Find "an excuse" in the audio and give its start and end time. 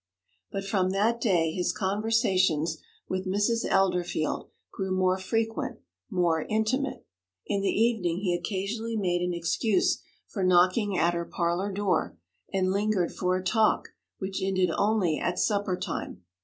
9.21-10.01